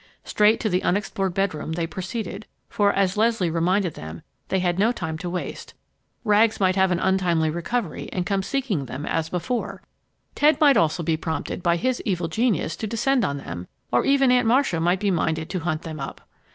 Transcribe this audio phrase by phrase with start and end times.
[0.23, 4.91] Straight to the unexplored bedroom they proceeded, for, as Leslie reminded them, they had no
[4.91, 5.75] time to waste;
[6.23, 9.83] Rags might have an untimely recovery and come seeking them as before!
[10.33, 14.31] Ted also might be prompted by his evil genius to descend on them; or even
[14.31, 16.21] Aunt Marcia might be minded to hunt them up.